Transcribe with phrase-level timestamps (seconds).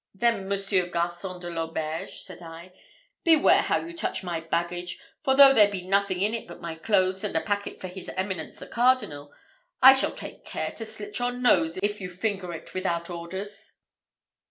[0.15, 2.73] "Then Monsieur Garçon de l'auberge," said I,
[3.23, 6.73] "beware how you touch my baggage; for though there be nothing in it but my
[6.73, 9.31] clothes and a packet for his eminence the cardinal,
[9.79, 13.73] I shall take care to slit your nose if you finger it without orders."